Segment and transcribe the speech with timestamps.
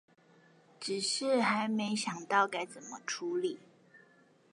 [0.79, 3.59] 只是還沒想到該怎麼處理